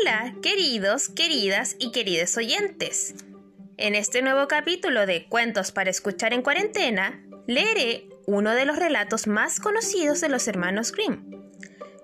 Hola, 0.00 0.34
queridos, 0.40 1.08
queridas 1.08 1.76
y 1.78 1.90
queridos 1.90 2.36
oyentes. 2.36 3.14
En 3.76 3.94
este 3.94 4.22
nuevo 4.22 4.46
capítulo 4.48 5.04
de 5.04 5.26
Cuentos 5.26 5.72
para 5.72 5.90
escuchar 5.90 6.32
en 6.32 6.42
cuarentena, 6.42 7.22
leeré 7.46 8.08
uno 8.26 8.52
de 8.52 8.64
los 8.64 8.76
relatos 8.76 9.26
más 9.26 9.60
conocidos 9.60 10.20
de 10.20 10.28
los 10.28 10.46
hermanos 10.48 10.92
Grimm, 10.92 11.50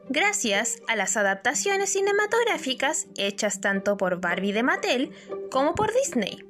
gracias 0.09 0.79
a 0.89 0.97
las 0.97 1.17
adaptaciones 1.17 1.91
cinematográficas 1.91 3.07
hechas 3.17 3.61
tanto 3.61 3.97
por 3.97 4.21
Barbie 4.21 4.53
de 4.53 4.63
Mattel 4.63 5.13
como 5.51 5.75
por 5.75 5.93
Disney. 5.95 6.45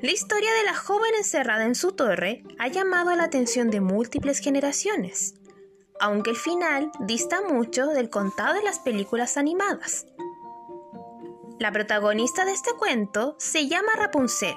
La 0.00 0.12
historia 0.12 0.52
de 0.52 0.64
la 0.64 0.74
joven 0.74 1.14
encerrada 1.16 1.64
en 1.64 1.74
su 1.74 1.92
torre 1.92 2.44
ha 2.58 2.68
llamado 2.68 3.14
la 3.16 3.24
atención 3.24 3.70
de 3.70 3.80
múltiples 3.80 4.38
generaciones, 4.38 5.34
aunque 5.98 6.30
el 6.30 6.36
final 6.36 6.90
dista 7.00 7.40
mucho 7.42 7.86
del 7.86 8.10
contado 8.10 8.54
de 8.54 8.62
las 8.62 8.80
películas 8.80 9.36
animadas. 9.36 10.06
La 11.62 11.70
protagonista 11.70 12.44
de 12.44 12.50
este 12.50 12.72
cuento 12.72 13.36
se 13.38 13.68
llama 13.68 13.92
Rapunzel, 13.94 14.56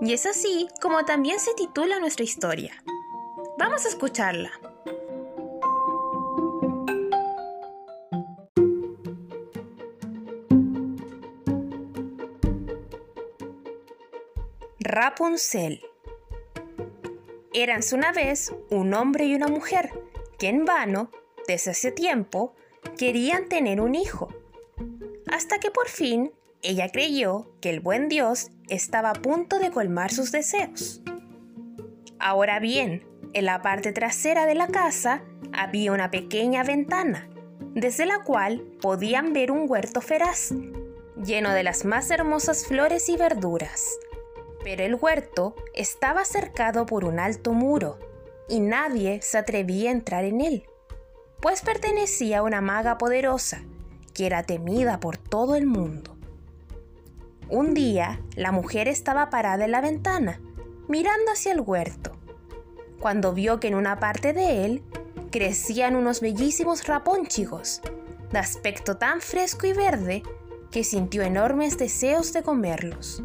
y 0.00 0.12
es 0.12 0.26
así 0.26 0.68
como 0.80 1.04
también 1.04 1.40
se 1.40 1.54
titula 1.54 1.98
nuestra 1.98 2.22
historia. 2.22 2.84
Vamos 3.58 3.84
a 3.84 3.88
escucharla. 3.88 4.52
Rapunzel. 14.78 15.82
Eranse 17.52 17.96
una 17.96 18.12
vez 18.12 18.54
un 18.70 18.94
hombre 18.94 19.24
y 19.24 19.34
una 19.34 19.48
mujer 19.48 19.90
que 20.38 20.46
en 20.46 20.64
vano, 20.64 21.10
desde 21.48 21.72
hace 21.72 21.90
tiempo, 21.90 22.54
querían 22.96 23.48
tener 23.48 23.80
un 23.80 23.96
hijo. 23.96 24.29
Hasta 25.30 25.58
que 25.58 25.70
por 25.70 25.88
fin 25.88 26.32
ella 26.62 26.90
creyó 26.90 27.50
que 27.60 27.70
el 27.70 27.80
buen 27.80 28.08
Dios 28.08 28.50
estaba 28.68 29.10
a 29.10 29.14
punto 29.14 29.58
de 29.58 29.70
colmar 29.70 30.12
sus 30.12 30.32
deseos. 30.32 31.00
Ahora 32.18 32.58
bien, 32.58 33.06
en 33.32 33.46
la 33.46 33.62
parte 33.62 33.92
trasera 33.92 34.44
de 34.44 34.54
la 34.54 34.66
casa 34.66 35.22
había 35.52 35.92
una 35.92 36.10
pequeña 36.10 36.64
ventana, 36.64 37.30
desde 37.74 38.06
la 38.06 38.24
cual 38.24 38.60
podían 38.82 39.32
ver 39.32 39.52
un 39.52 39.70
huerto 39.70 40.00
feraz, 40.00 40.52
lleno 41.24 41.52
de 41.52 41.62
las 41.62 41.84
más 41.84 42.10
hermosas 42.10 42.66
flores 42.66 43.08
y 43.08 43.16
verduras. 43.16 43.98
Pero 44.62 44.84
el 44.84 44.96
huerto 44.96 45.54
estaba 45.74 46.24
cercado 46.24 46.84
por 46.86 47.04
un 47.04 47.18
alto 47.18 47.52
muro, 47.52 47.98
y 48.48 48.60
nadie 48.60 49.22
se 49.22 49.38
atrevía 49.38 49.90
a 49.90 49.92
entrar 49.92 50.24
en 50.24 50.40
él, 50.40 50.66
pues 51.40 51.62
pertenecía 51.62 52.40
a 52.40 52.42
una 52.42 52.60
maga 52.60 52.98
poderosa, 52.98 53.62
que 54.14 54.26
era 54.26 54.42
temida 54.42 55.00
por 55.00 55.16
todo 55.16 55.56
el 55.56 55.66
mundo. 55.66 56.16
Un 57.48 57.74
día, 57.74 58.20
la 58.36 58.52
mujer 58.52 58.86
estaba 58.86 59.28
parada 59.28 59.64
en 59.64 59.72
la 59.72 59.80
ventana, 59.80 60.40
mirando 60.88 61.32
hacia 61.32 61.52
el 61.52 61.60
huerto, 61.60 62.12
cuando 63.00 63.32
vio 63.32 63.58
que 63.58 63.68
en 63.68 63.74
una 63.74 63.98
parte 63.98 64.32
de 64.32 64.64
él 64.64 64.82
crecían 65.30 65.96
unos 65.96 66.20
bellísimos 66.20 66.86
rapónchigos, 66.86 67.82
de 68.30 68.38
aspecto 68.38 68.96
tan 68.96 69.20
fresco 69.20 69.66
y 69.66 69.72
verde 69.72 70.22
que 70.70 70.84
sintió 70.84 71.22
enormes 71.22 71.76
deseos 71.78 72.32
de 72.32 72.42
comerlos. 72.42 73.22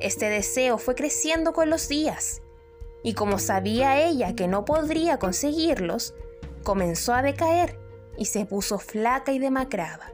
Este 0.00 0.30
deseo 0.30 0.78
fue 0.78 0.94
creciendo 0.94 1.52
con 1.52 1.68
los 1.68 1.88
días, 1.88 2.40
y 3.02 3.14
como 3.14 3.38
sabía 3.38 4.00
ella 4.00 4.34
que 4.34 4.48
no 4.48 4.64
podría 4.64 5.18
conseguirlos, 5.18 6.14
comenzó 6.62 7.14
a 7.14 7.22
decaer 7.22 7.78
y 8.18 8.26
se 8.26 8.44
puso 8.44 8.78
flaca 8.78 9.32
y 9.32 9.38
demacrada. 9.38 10.12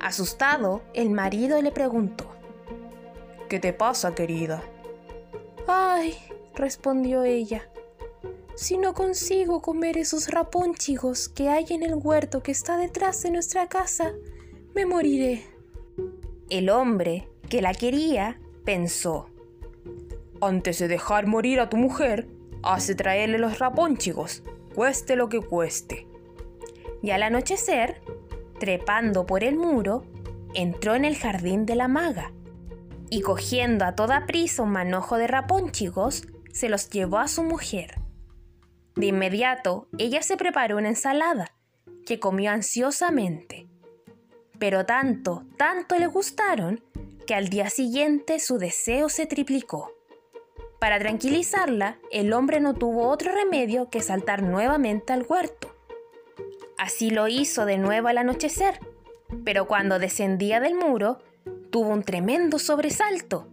Asustado, 0.00 0.82
el 0.94 1.10
marido 1.10 1.60
le 1.62 1.72
preguntó, 1.72 2.26
¿Qué 3.48 3.58
te 3.58 3.72
pasa, 3.72 4.14
querida? 4.14 4.62
Ay, 5.66 6.16
respondió 6.54 7.24
ella, 7.24 7.68
si 8.54 8.76
no 8.76 8.94
consigo 8.94 9.62
comer 9.62 9.96
esos 9.96 10.28
rapónchigos 10.28 11.28
que 11.28 11.48
hay 11.48 11.66
en 11.70 11.82
el 11.82 11.94
huerto 11.94 12.42
que 12.42 12.52
está 12.52 12.76
detrás 12.76 13.22
de 13.22 13.30
nuestra 13.30 13.68
casa, 13.68 14.12
me 14.74 14.84
moriré. 14.84 15.44
El 16.50 16.68
hombre, 16.68 17.28
que 17.48 17.62
la 17.62 17.72
quería, 17.72 18.38
pensó, 18.64 19.28
antes 20.40 20.78
de 20.78 20.88
dejar 20.88 21.26
morir 21.26 21.60
a 21.60 21.70
tu 21.70 21.76
mujer, 21.76 22.28
hace 22.62 22.94
traerle 22.94 23.38
los 23.38 23.58
rapónchigos, 23.58 24.42
cueste 24.74 25.16
lo 25.16 25.28
que 25.28 25.40
cueste. 25.40 26.06
Y 27.02 27.10
al 27.10 27.22
anochecer, 27.22 28.00
trepando 28.58 29.26
por 29.26 29.44
el 29.44 29.56
muro, 29.56 30.04
entró 30.54 30.94
en 30.94 31.04
el 31.04 31.16
jardín 31.16 31.66
de 31.66 31.74
la 31.74 31.88
maga 31.88 32.32
y 33.12 33.20
cogiendo 33.20 33.84
a 33.84 33.94
toda 33.94 34.24
prisa 34.24 34.62
un 34.62 34.70
manojo 34.70 35.18
de 35.18 35.26
rapónchigos, 35.26 36.22
se 36.50 36.70
los 36.70 36.88
llevó 36.88 37.18
a 37.18 37.28
su 37.28 37.42
mujer. 37.42 37.96
De 38.96 39.04
inmediato, 39.04 39.86
ella 39.98 40.22
se 40.22 40.38
preparó 40.38 40.78
una 40.78 40.88
ensalada, 40.88 41.54
que 42.06 42.18
comió 42.18 42.50
ansiosamente. 42.50 43.68
Pero 44.58 44.86
tanto, 44.86 45.44
tanto 45.58 45.98
le 45.98 46.06
gustaron, 46.06 46.82
que 47.26 47.34
al 47.34 47.50
día 47.50 47.68
siguiente 47.68 48.40
su 48.40 48.56
deseo 48.56 49.10
se 49.10 49.26
triplicó. 49.26 49.92
Para 50.80 50.98
tranquilizarla, 50.98 51.98
el 52.10 52.32
hombre 52.32 52.60
no 52.60 52.72
tuvo 52.72 53.08
otro 53.08 53.30
remedio 53.30 53.90
que 53.90 54.00
saltar 54.00 54.42
nuevamente 54.42 55.12
al 55.12 55.26
huerto. 55.28 55.71
Así 56.78 57.10
lo 57.10 57.28
hizo 57.28 57.64
de 57.64 57.78
nuevo 57.78 58.08
al 58.08 58.18
anochecer, 58.18 58.80
pero 59.44 59.66
cuando 59.66 59.98
descendía 59.98 60.60
del 60.60 60.74
muro, 60.74 61.18
tuvo 61.70 61.88
un 61.90 62.02
tremendo 62.02 62.58
sobresalto, 62.58 63.48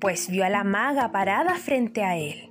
pues 0.00 0.28
vio 0.28 0.44
a 0.44 0.48
la 0.48 0.64
maga 0.64 1.12
parada 1.12 1.54
frente 1.56 2.02
a 2.02 2.16
él. 2.16 2.50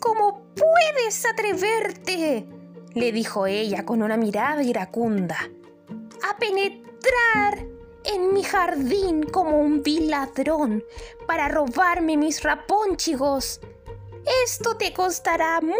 ¿Cómo 0.00 0.42
puedes 0.54 1.24
atreverte? 1.24 2.46
le 2.94 3.10
dijo 3.10 3.46
ella 3.46 3.84
con 3.84 4.02
una 4.02 4.16
mirada 4.16 4.62
iracunda. 4.62 5.50
A 6.30 6.36
penetrar 6.38 7.66
en 8.04 8.32
mi 8.32 8.42
jardín 8.42 9.24
como 9.24 9.58
un 9.58 9.82
vil 9.82 10.10
ladrón 10.10 10.84
para 11.26 11.48
robarme 11.48 12.16
mis 12.16 12.42
rapónchigos. 12.42 13.60
Esto 14.44 14.76
te 14.76 14.92
costará 14.92 15.60
muy 15.60 15.74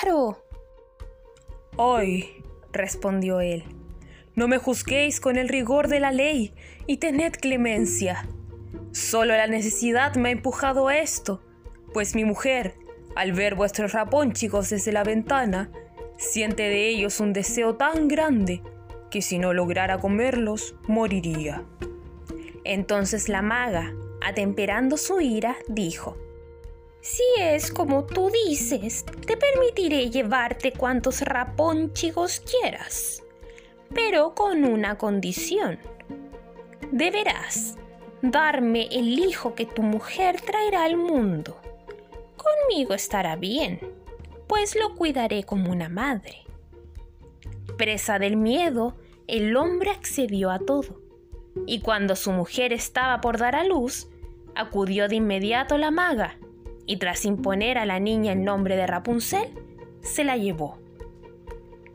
caro. 0.00 0.44
Ay, 1.78 2.42
respondió 2.72 3.40
él, 3.40 3.64
no 4.34 4.48
me 4.48 4.58
juzguéis 4.58 5.20
con 5.20 5.36
el 5.36 5.48
rigor 5.48 5.88
de 5.88 6.00
la 6.00 6.12
ley 6.12 6.54
y 6.86 6.98
tened 6.98 7.32
clemencia. 7.32 8.26
Solo 8.92 9.36
la 9.36 9.46
necesidad 9.46 10.14
me 10.16 10.28
ha 10.30 10.32
empujado 10.32 10.88
a 10.88 10.98
esto, 10.98 11.42
pues 11.92 12.14
mi 12.14 12.24
mujer, 12.24 12.74
al 13.16 13.32
ver 13.32 13.54
vuestros 13.54 13.92
rapónchigos 13.92 14.70
desde 14.70 14.92
la 14.92 15.04
ventana, 15.04 15.70
siente 16.16 16.64
de 16.64 16.88
ellos 16.88 17.20
un 17.20 17.32
deseo 17.32 17.76
tan 17.76 18.08
grande 18.08 18.62
que 19.10 19.22
si 19.22 19.38
no 19.38 19.52
lograra 19.52 19.98
comerlos, 19.98 20.74
moriría. 20.86 21.64
Entonces 22.64 23.28
la 23.28 23.42
maga, 23.42 23.92
atemperando 24.20 24.96
su 24.96 25.20
ira, 25.20 25.56
dijo, 25.68 26.16
Si 27.00 27.22
es 27.38 27.72
como 27.72 28.04
tú 28.04 28.30
dices, 28.46 29.06
te 29.26 29.36
permitiré 29.36 30.10
llevarte 30.10 30.72
cuantos 30.72 31.22
rapónchigos 31.22 32.40
quieras, 32.40 33.22
pero 33.94 34.34
con 34.34 34.64
una 34.64 34.98
condición. 34.98 35.78
Deberás 36.92 37.78
darme 38.20 38.88
el 38.92 39.18
hijo 39.18 39.54
que 39.54 39.64
tu 39.64 39.82
mujer 39.82 40.42
traerá 40.42 40.84
al 40.84 40.98
mundo. 40.98 41.58
Conmigo 42.36 42.92
estará 42.92 43.34
bien, 43.36 43.80
pues 44.46 44.76
lo 44.76 44.94
cuidaré 44.94 45.44
como 45.44 45.70
una 45.70 45.88
madre. 45.88 46.44
Presa 47.78 48.18
del 48.18 48.36
miedo, 48.36 48.94
el 49.26 49.56
hombre 49.56 49.90
accedió 49.90 50.50
a 50.50 50.58
todo, 50.58 51.00
y 51.66 51.80
cuando 51.80 52.14
su 52.14 52.30
mujer 52.32 52.74
estaba 52.74 53.22
por 53.22 53.38
dar 53.38 53.56
a 53.56 53.64
luz, 53.64 54.08
acudió 54.54 55.08
de 55.08 55.16
inmediato 55.16 55.78
la 55.78 55.90
maga, 55.90 56.36
y 56.90 56.96
tras 56.96 57.24
imponer 57.24 57.78
a 57.78 57.86
la 57.86 58.00
niña 58.00 58.32
el 58.32 58.42
nombre 58.42 58.74
de 58.74 58.84
Rapunzel, 58.84 59.46
se 60.00 60.24
la 60.24 60.36
llevó. 60.36 60.80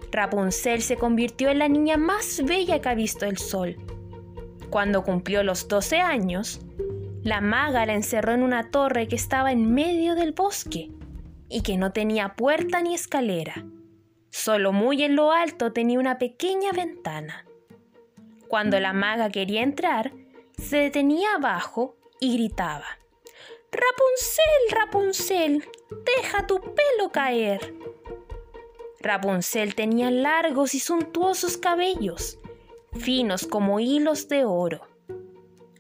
Rapunzel 0.09 0.81
se 0.81 0.95
convirtió 0.95 1.49
en 1.49 1.59
la 1.59 1.67
niña 1.67 1.97
más 1.97 2.41
bella 2.45 2.79
que 2.79 2.87
ha 2.87 2.95
visto 2.95 3.25
el 3.25 3.37
sol. 3.37 3.75
Cuando 4.69 5.03
cumplió 5.03 5.43
los 5.43 5.67
12 5.67 5.99
años, 5.99 6.61
la 7.23 7.41
maga 7.41 7.85
la 7.85 7.93
encerró 7.93 8.31
en 8.31 8.41
una 8.41 8.71
torre 8.71 9.09
que 9.09 9.17
estaba 9.17 9.51
en 9.51 9.73
medio 9.73 10.15
del 10.15 10.31
bosque 10.31 10.91
y 11.49 11.61
que 11.61 11.75
no 11.75 11.91
tenía 11.91 12.37
puerta 12.37 12.81
ni 12.81 12.95
escalera. 12.95 13.65
Solo 14.29 14.71
muy 14.71 15.03
en 15.03 15.17
lo 15.17 15.33
alto 15.33 15.73
tenía 15.73 15.99
una 15.99 16.19
pequeña 16.19 16.71
ventana. 16.71 17.45
Cuando 18.47 18.79
la 18.79 18.93
maga 18.93 19.29
quería 19.29 19.61
entrar, 19.61 20.13
se 20.57 20.77
detenía 20.77 21.27
abajo 21.35 21.97
y 22.21 22.37
gritaba. 22.37 22.85
Rapunzel, 23.75 24.71
Rapunzel, 24.71 25.69
deja 26.05 26.47
tu 26.47 26.61
pelo 26.61 27.11
caer. 27.11 27.75
Rapunzel 29.01 29.75
tenía 29.75 30.09
largos 30.11 30.73
y 30.75 30.79
suntuosos 30.79 31.57
cabellos, 31.57 32.39
finos 32.93 33.45
como 33.45 33.81
hilos 33.81 34.29
de 34.29 34.45
oro. 34.45 34.87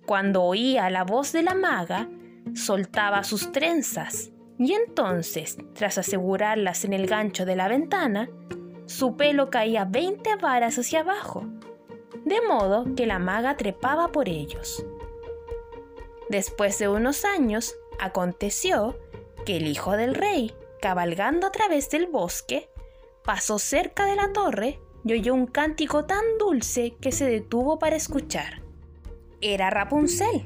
Cuando 0.05 0.43
oía 0.43 0.89
la 0.89 1.05
voz 1.05 1.31
de 1.31 1.43
la 1.43 1.53
maga, 1.53 2.09
soltaba 2.53 3.23
sus 3.23 3.53
trenzas 3.53 4.31
y 4.59 4.73
entonces, 4.73 5.57
tras 5.73 5.97
asegurarlas 5.97 6.83
en 6.83 6.91
el 6.91 7.07
gancho 7.07 7.45
de 7.45 7.55
la 7.55 7.69
ventana, 7.69 8.29
su 8.87 9.15
pelo 9.15 9.49
caía 9.49 9.85
20 9.85 10.35
varas 10.35 10.77
hacia 10.77 10.99
abajo, 10.99 11.45
de 12.25 12.41
modo 12.41 12.93
que 12.93 13.05
la 13.05 13.19
maga 13.19 13.55
trepaba 13.55 14.09
por 14.09 14.27
ellos. 14.27 14.85
Después 16.29 16.77
de 16.79 16.89
unos 16.89 17.23
años, 17.23 17.75
aconteció 17.99 18.97
que 19.45 19.57
el 19.57 19.67
hijo 19.67 19.95
del 19.95 20.15
rey, 20.15 20.53
cabalgando 20.81 21.47
a 21.47 21.51
través 21.51 21.89
del 21.89 22.07
bosque, 22.07 22.69
pasó 23.23 23.59
cerca 23.59 24.05
de 24.05 24.15
la 24.15 24.33
torre 24.33 24.79
y 25.03 25.13
oyó 25.13 25.33
un 25.33 25.47
cántico 25.47 26.05
tan 26.05 26.23
dulce 26.39 26.95
que 26.99 27.11
se 27.11 27.25
detuvo 27.25 27.79
para 27.79 27.95
escuchar. 27.95 28.61
Era 29.41 29.69
Rapunzel, 29.69 30.45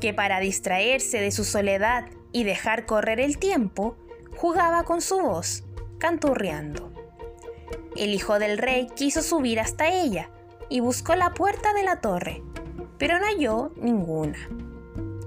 que 0.00 0.12
para 0.12 0.40
distraerse 0.40 1.20
de 1.20 1.30
su 1.30 1.44
soledad 1.44 2.06
y 2.32 2.44
dejar 2.44 2.86
correr 2.86 3.20
el 3.20 3.38
tiempo, 3.38 3.96
jugaba 4.36 4.84
con 4.84 5.00
su 5.00 5.20
voz, 5.20 5.64
canturreando. 5.98 6.92
El 7.96 8.14
hijo 8.14 8.38
del 8.38 8.58
rey 8.58 8.88
quiso 8.94 9.22
subir 9.22 9.60
hasta 9.60 9.92
ella 9.92 10.30
y 10.68 10.80
buscó 10.80 11.14
la 11.14 11.34
puerta 11.34 11.74
de 11.74 11.82
la 11.82 12.00
torre, 12.00 12.42
pero 12.98 13.18
no 13.18 13.26
halló 13.26 13.72
ninguna. 13.76 14.38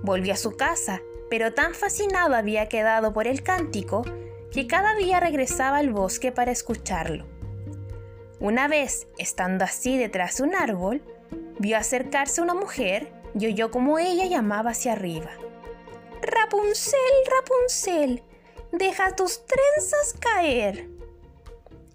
Volvió 0.02 0.34
a 0.34 0.38
su 0.38 0.58
casa, 0.58 1.02
pero 1.30 1.54
tan 1.54 1.74
fascinado 1.74 2.36
había 2.36 2.68
quedado 2.68 3.14
por 3.14 3.28
el 3.28 3.44
cántico 3.44 4.04
que 4.52 4.68
cada 4.68 4.96
día 4.96 5.20
regresaba 5.20 5.78
al 5.78 5.92
bosque 5.92 6.32
para 6.32 6.52
escucharlo. 6.52 7.26
Una 8.40 8.68
vez, 8.68 9.08
estando 9.18 9.64
así 9.64 9.98
detrás 9.98 10.38
de 10.38 10.44
un 10.44 10.56
árbol, 10.56 11.02
vio 11.60 11.78
acercarse 11.78 12.42
una 12.42 12.54
mujer 12.54 13.12
y 13.38 13.48
oyó 13.48 13.72
como 13.72 14.00
ella 14.00 14.26
llamaba 14.26 14.72
hacia 14.72 14.94
arriba. 14.94 15.32
Rapunzel, 16.22 17.00
Rapunzel, 17.30 18.24
deja 18.72 19.16
tus 19.16 19.46
trenzas 19.46 20.16
caer. 20.20 20.90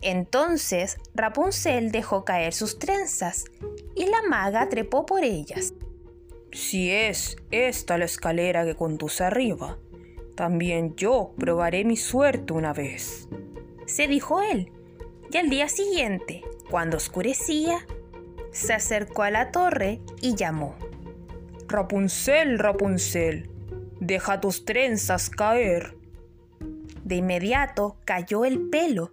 Entonces 0.03 0.97
Rapunzel 1.15 1.93
dejó 1.93 2.25
caer 2.25 2.55
sus 2.55 2.79
trenzas 2.79 3.45
y 3.95 4.07
la 4.07 4.23
maga 4.23 4.69
trepó 4.69 5.05
por 5.05 5.25
ellas. 5.25 5.75
Si 6.53 6.91
es 6.91 7.37
esta 7.51 7.99
la 7.99 8.07
escalera 8.07 8.65
que 8.65 8.75
conduce 8.75 9.25
arriba, 9.25 9.79
también 10.35 10.97
yo 10.97 11.35
probaré 11.39 11.85
mi 11.85 11.97
suerte 11.97 12.53
una 12.53 12.73
vez, 12.73 13.29
se 13.87 14.09
dijo 14.09 14.41
él, 14.41 14.73
y 15.31 15.37
al 15.37 15.51
día 15.51 15.69
siguiente, 15.69 16.43
cuando 16.71 16.97
oscurecía, 16.97 17.87
se 18.53 18.73
acercó 18.73 19.23
a 19.23 19.31
la 19.31 19.53
torre 19.53 20.01
y 20.21 20.35
llamó. 20.35 20.77
Rapunzel, 21.69 22.59
Rapunzel, 22.59 23.51
deja 24.01 24.41
tus 24.41 24.65
trenzas 24.65 25.31
caer. 25.31 25.97
De 27.05 27.17
inmediato 27.17 27.99
cayó 28.05 28.45
el 28.45 28.69
pelo 28.71 29.13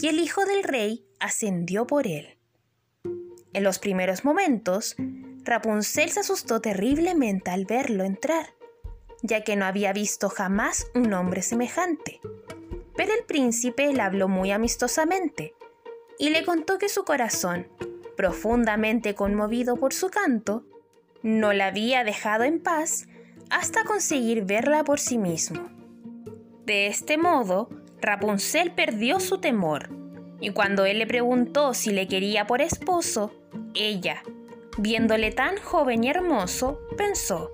y 0.00 0.08
el 0.08 0.18
hijo 0.18 0.44
del 0.44 0.62
rey 0.62 1.06
ascendió 1.20 1.86
por 1.86 2.06
él. 2.06 2.38
En 3.52 3.64
los 3.64 3.78
primeros 3.78 4.24
momentos, 4.24 4.96
Rapunzel 5.48 6.10
se 6.10 6.20
asustó 6.20 6.60
terriblemente 6.60 7.50
al 7.50 7.64
verlo 7.64 8.04
entrar, 8.04 8.50
ya 9.22 9.44
que 9.44 9.56
no 9.56 9.64
había 9.64 9.94
visto 9.94 10.28
jamás 10.28 10.90
un 10.94 11.10
hombre 11.14 11.40
semejante. 11.40 12.20
Pero 12.94 13.14
el 13.14 13.24
príncipe 13.24 13.90
le 13.94 14.02
habló 14.02 14.28
muy 14.28 14.50
amistosamente 14.50 15.54
y 16.18 16.28
le 16.28 16.44
contó 16.44 16.76
que 16.76 16.90
su 16.90 17.04
corazón, 17.04 17.66
profundamente 18.14 19.14
conmovido 19.14 19.76
por 19.76 19.94
su 19.94 20.10
canto, 20.10 20.64
no 21.22 21.54
la 21.54 21.68
había 21.68 22.04
dejado 22.04 22.44
en 22.44 22.60
paz 22.60 23.06
hasta 23.48 23.84
conseguir 23.84 24.44
verla 24.44 24.84
por 24.84 25.00
sí 25.00 25.16
mismo. 25.16 25.70
De 26.66 26.88
este 26.88 27.16
modo, 27.16 27.70
Rapunzel 28.02 28.72
perdió 28.72 29.18
su 29.18 29.38
temor, 29.38 29.88
y 30.40 30.50
cuando 30.50 30.84
él 30.84 30.98
le 30.98 31.06
preguntó 31.06 31.72
si 31.72 31.90
le 31.90 32.06
quería 32.06 32.46
por 32.46 32.60
esposo, 32.60 33.32
ella, 33.74 34.22
viéndole 34.78 35.32
tan 35.32 35.56
joven 35.58 36.04
y 36.04 36.08
hermoso, 36.08 36.80
pensó, 36.96 37.50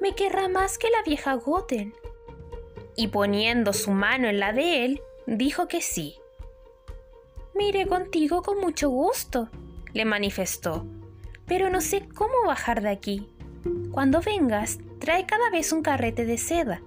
me 0.00 0.14
querrá 0.14 0.48
más 0.48 0.78
que 0.78 0.90
la 0.90 1.02
vieja 1.02 1.34
Goten. 1.34 1.94
Y 2.94 3.08
poniendo 3.08 3.72
su 3.72 3.90
mano 3.90 4.28
en 4.28 4.38
la 4.38 4.52
de 4.52 4.84
él, 4.84 5.02
dijo 5.26 5.68
que 5.68 5.80
sí. 5.80 6.16
Mire 7.54 7.86
contigo 7.86 8.42
con 8.42 8.60
mucho 8.60 8.90
gusto, 8.90 9.48
le 9.92 10.04
manifestó, 10.04 10.86
pero 11.46 11.70
no 11.70 11.80
sé 11.80 12.06
cómo 12.14 12.34
bajar 12.46 12.82
de 12.82 12.90
aquí. 12.90 13.28
Cuando 13.90 14.20
vengas, 14.20 14.78
trae 15.00 15.26
cada 15.26 15.50
vez 15.50 15.72
un 15.72 15.82
carrete 15.82 16.24
de 16.24 16.38
seda, 16.38 16.82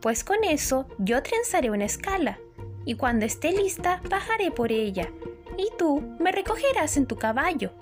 pues 0.00 0.22
con 0.22 0.44
eso 0.44 0.86
yo 0.98 1.22
trenzaré 1.22 1.70
una 1.70 1.86
escala, 1.86 2.38
y 2.84 2.94
cuando 2.94 3.24
esté 3.24 3.52
lista 3.52 4.02
bajaré 4.08 4.50
por 4.50 4.70
ella, 4.70 5.08
y 5.56 5.68
tú 5.78 6.02
me 6.20 6.32
recogerás 6.32 6.96
en 6.96 7.06
tu 7.06 7.16
caballo. 7.16 7.72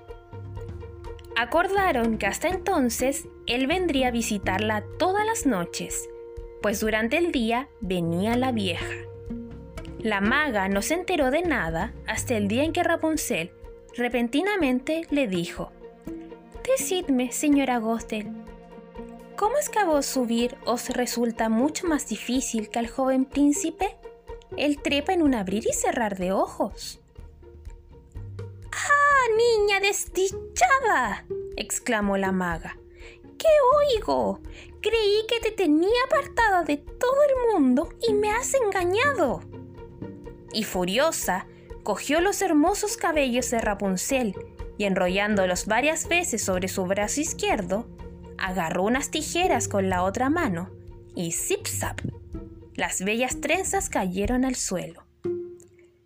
Acordaron 1.41 2.19
que 2.19 2.27
hasta 2.27 2.49
entonces 2.49 3.27
él 3.47 3.67
vendría 3.67 4.09
a 4.09 4.11
visitarla 4.11 4.85
todas 4.99 5.25
las 5.25 5.47
noches, 5.47 6.07
pues 6.61 6.81
durante 6.81 7.17
el 7.17 7.33
día 7.33 7.71
venía 7.81 8.37
la 8.37 8.53
vieja. 8.53 8.93
La 10.01 10.21
maga 10.21 10.69
no 10.69 10.83
se 10.83 10.93
enteró 10.93 11.31
de 11.31 11.41
nada 11.41 11.95
hasta 12.07 12.37
el 12.37 12.47
día 12.47 12.63
en 12.63 12.75
que 12.75 12.83
Rapunzel 12.83 13.53
repentinamente 13.97 15.07
le 15.09 15.29
dijo, 15.29 15.73
Decidme, 16.63 17.33
señora 17.33 17.79
Gothel, 17.79 18.29
¿cómo 19.35 19.57
es 19.57 19.71
que 19.71 19.83
vos 19.83 20.05
subir 20.05 20.59
os 20.67 20.91
resulta 20.91 21.49
mucho 21.49 21.87
más 21.87 22.07
difícil 22.07 22.69
que 22.69 22.81
al 22.81 22.89
joven 22.89 23.25
príncipe? 23.25 23.97
Él 24.59 24.79
trepa 24.83 25.15
en 25.15 25.23
un 25.23 25.35
abrir 25.35 25.65
y 25.67 25.73
cerrar 25.73 26.19
de 26.19 26.33
ojos. 26.33 27.01
¡Ah, 29.21 29.37
niña 29.37 29.81
desdichada! 29.81 31.27
exclamó 31.57 32.17
la 32.17 32.33
maga. 32.33 32.79
¿Qué 33.39 33.49
oigo? 33.77 34.41
Creí 34.81 35.27
que 35.29 35.41
te 35.41 35.51
tenía 35.51 36.05
apartada 36.07 36.63
de 36.63 36.79
todo 36.79 37.17
el 37.29 37.53
mundo 37.53 37.91
y 38.07 38.15
me 38.15 38.31
has 38.31 38.55
engañado. 38.55 39.43
Y 40.53 40.65
furiosa, 40.65 41.47
cogió 41.83 42.21
los 42.21 42.41
hermosos 42.41 42.97
cabellos 42.97 43.51
de 43.51 43.61
Rapunzel 43.61 44.35
y 44.79 44.85
enrollándolos 44.85 45.67
varias 45.67 46.09
veces 46.09 46.43
sobre 46.43 46.69
su 46.69 46.87
brazo 46.87 47.21
izquierdo, 47.21 47.87
agarró 48.39 48.85
unas 48.85 49.11
tijeras 49.11 49.69
con 49.69 49.91
la 49.91 50.03
otra 50.03 50.31
mano 50.31 50.71
y 51.15 51.33
zip-zap, 51.33 52.01
las 52.75 53.05
bellas 53.05 53.43
trenzas 53.43 53.91
cayeron 53.91 54.47
al 54.47 54.55
suelo. 54.55 55.10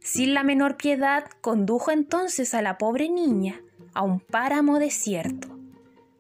Sin 0.05 0.35
la 0.35 0.43
menor 0.43 0.77
piedad, 0.77 1.25
condujo 1.41 1.91
entonces 1.91 2.53
a 2.53 2.61
la 2.61 2.77
pobre 2.77 3.09
niña 3.09 3.63
a 3.95 4.03
un 4.03 4.21
páramo 4.21 4.79
desierto, 4.79 5.49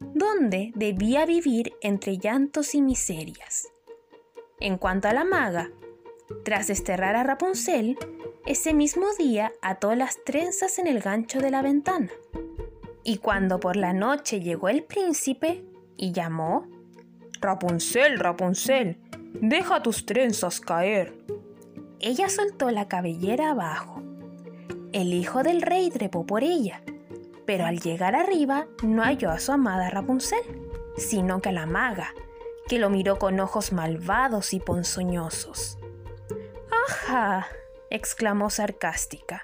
donde 0.00 0.72
debía 0.74 1.26
vivir 1.26 1.74
entre 1.82 2.16
llantos 2.16 2.74
y 2.74 2.80
miserias. 2.80 3.68
En 4.58 4.78
cuanto 4.78 5.08
a 5.08 5.12
la 5.12 5.24
maga, 5.24 5.70
tras 6.46 6.66
desterrar 6.68 7.14
a 7.14 7.24
Rapunzel, 7.24 7.98
ese 8.46 8.72
mismo 8.72 9.04
día 9.18 9.52
ató 9.60 9.94
las 9.94 10.16
trenzas 10.24 10.78
en 10.78 10.86
el 10.86 11.00
gancho 11.00 11.40
de 11.40 11.50
la 11.50 11.60
ventana. 11.60 12.10
Y 13.02 13.18
cuando 13.18 13.60
por 13.60 13.76
la 13.76 13.92
noche 13.92 14.40
llegó 14.40 14.70
el 14.70 14.82
príncipe 14.84 15.62
y 15.98 16.12
llamó, 16.12 16.66
Rapunzel, 17.38 18.18
Rapunzel, 18.18 18.96
deja 19.34 19.82
tus 19.82 20.06
trenzas 20.06 20.58
caer. 20.58 21.23
Ella 22.06 22.28
soltó 22.28 22.70
la 22.70 22.86
cabellera 22.86 23.52
abajo. 23.52 24.02
El 24.92 25.14
hijo 25.14 25.42
del 25.42 25.62
rey 25.62 25.88
trepó 25.88 26.26
por 26.26 26.44
ella, 26.44 26.82
pero 27.46 27.64
al 27.64 27.80
llegar 27.80 28.14
arriba 28.14 28.66
no 28.82 29.02
halló 29.02 29.30
a 29.30 29.38
su 29.38 29.52
amada 29.52 29.88
Rapunzel, 29.88 30.42
sino 30.98 31.40
que 31.40 31.48
a 31.48 31.52
la 31.52 31.64
maga, 31.64 32.12
que 32.68 32.78
lo 32.78 32.90
miró 32.90 33.18
con 33.18 33.40
ojos 33.40 33.72
malvados 33.72 34.52
y 34.52 34.60
ponzoñosos. 34.60 35.78
¡Ajá! 36.86 37.46
exclamó 37.88 38.50
sarcástica. 38.50 39.40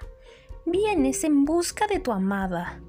Vienes 0.63 1.23
en 1.23 1.45
busca 1.45 1.87
de 1.87 1.99
tu 1.99 2.11
amada. 2.11 2.79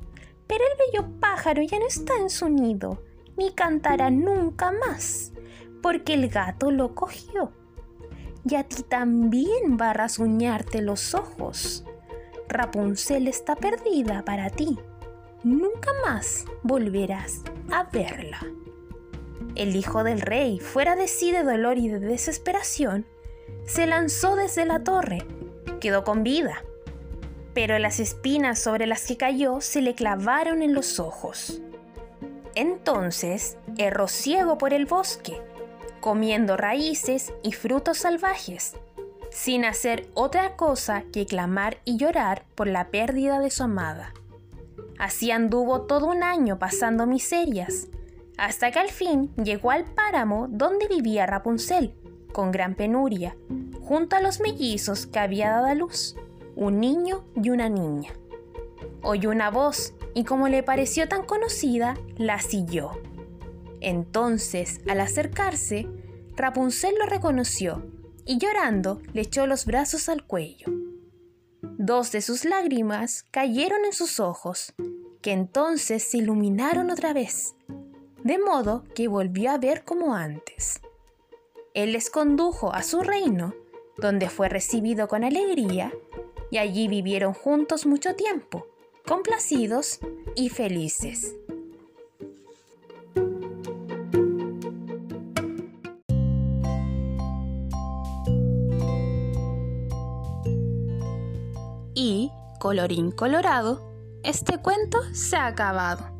Pero 0.47 0.64
el 0.71 0.93
bello 0.93 1.19
pájaro 1.19 1.62
ya 1.62 1.79
no 1.79 1.87
está 1.87 2.19
en 2.19 2.29
su 2.29 2.50
nido, 2.50 3.02
ni 3.38 3.55
cantará 3.55 4.11
nunca 4.11 4.71
más, 4.71 5.33
porque 5.81 6.12
el 6.12 6.29
gato 6.29 6.71
lo 6.71 6.95
cogió. 6.95 7.55
Y 8.49 8.56
a 8.56 8.64
ti 8.64 8.82
también 8.82 9.78
va 9.80 9.90
a 9.90 9.92
rasguñarte 9.92 10.82
los 10.82 11.14
ojos. 11.14 11.84
Rapunzel 12.49 13.28
está 13.28 13.56
perdida 13.56 14.25
para 14.25 14.50
ti. 14.50 14.78
Nunca 15.44 15.90
más 16.04 16.44
volverás 16.62 17.42
a 17.70 17.84
verla. 17.84 18.40
El 19.54 19.76
hijo 19.76 20.04
del 20.04 20.20
rey, 20.20 20.61
fuera 20.61 20.96
de 20.96 21.08
sí 21.08 21.30
de 21.30 21.44
dolor 21.44 21.78
y 21.78 21.88
de 21.88 22.00
desesperación, 22.00 23.06
se 23.66 23.87
lanzó 23.87 24.37
desde 24.37 24.64
la 24.64 24.82
torre 24.82 25.26
quedó 25.82 26.04
con 26.04 26.22
vida. 26.22 26.64
pero 27.54 27.78
las 27.78 28.00
espinas 28.00 28.58
sobre 28.61 28.87
las 28.87 29.04
que 29.04 29.18
cayó 29.18 29.61
se 29.61 29.82
le 29.82 29.94
clavaron 29.94 30.62
en 30.62 30.72
los 30.72 30.99
ojos. 30.99 31.61
Entonces 32.54 33.58
erró 33.76 34.08
ciego 34.08 34.56
por 34.56 34.72
el 34.72 34.87
bosque, 34.87 35.42
comiendo 36.02 36.56
raíces 36.56 37.32
y 37.44 37.52
frutos 37.52 37.99
salvajes, 37.99 38.75
sin 39.30 39.64
hacer 39.64 40.11
otra 40.14 40.56
cosa 40.56 41.04
que 41.12 41.25
clamar 41.25 41.78
y 41.85 41.97
llorar 41.97 42.44
por 42.56 42.66
la 42.66 42.88
pérdida 42.88 43.38
de 43.38 43.50
su 43.50 43.62
amada. 43.62 44.12
Así 44.99 45.30
anduvo 45.30 45.82
todo 45.82 46.09
un 46.09 46.25
año 46.25 46.59
pasando 46.59 47.06
miserias, 47.06 47.87
hasta 48.37 48.73
que 48.73 48.80
al 48.80 48.90
fin 48.90 49.32
llegó 49.37 49.71
al 49.71 49.85
páramo 49.85 50.49
donde 50.50 50.88
vivía 50.88 51.25
Rapunzel, 51.25 51.94
con 52.32 52.50
gran 52.50 52.75
penuria, 52.75 53.37
junto 53.80 54.16
a 54.16 54.21
los 54.21 54.40
mellizos 54.40 55.06
que 55.06 55.21
había 55.21 55.50
dado 55.50 55.66
a 55.66 55.75
luz, 55.75 56.16
un 56.56 56.80
niño 56.80 57.25
y 57.40 57.50
una 57.50 57.68
niña. 57.68 58.11
Oyó 59.02 59.30
una 59.30 59.50
voz 59.50 59.94
y 60.14 60.25
como 60.25 60.49
le 60.49 60.64
pareció 60.64 61.09
tan 61.09 61.23
conocida, 61.23 61.97
la 62.16 62.40
siguió. 62.40 63.00
Entonces, 63.82 64.80
al 64.88 65.00
acercarse, 65.00 65.88
Rapunzel 66.36 66.94
lo 66.98 67.06
reconoció 67.06 67.84
y 68.24 68.38
llorando 68.38 69.02
le 69.12 69.22
echó 69.22 69.48
los 69.48 69.66
brazos 69.66 70.08
al 70.08 70.24
cuello. 70.24 70.66
Dos 71.60 72.12
de 72.12 72.22
sus 72.22 72.44
lágrimas 72.44 73.24
cayeron 73.32 73.84
en 73.84 73.92
sus 73.92 74.20
ojos, 74.20 74.72
que 75.20 75.32
entonces 75.32 76.04
se 76.04 76.18
iluminaron 76.18 76.90
otra 76.90 77.12
vez, 77.12 77.56
de 78.22 78.38
modo 78.38 78.84
que 78.94 79.08
volvió 79.08 79.50
a 79.50 79.58
ver 79.58 79.84
como 79.84 80.14
antes. 80.14 80.80
Él 81.74 81.92
les 81.92 82.08
condujo 82.08 82.72
a 82.72 82.84
su 82.84 83.02
reino, 83.02 83.52
donde 83.98 84.28
fue 84.28 84.48
recibido 84.48 85.08
con 85.08 85.24
alegría, 85.24 85.92
y 86.52 86.58
allí 86.58 86.86
vivieron 86.86 87.34
juntos 87.34 87.84
mucho 87.84 88.14
tiempo, 88.14 88.66
complacidos 89.06 89.98
y 90.36 90.50
felices. 90.50 91.34
Colorín 102.62 103.11
colorado, 103.11 103.92
este 104.23 104.57
cuento 104.59 105.02
se 105.12 105.35
ha 105.35 105.47
acabado. 105.47 106.12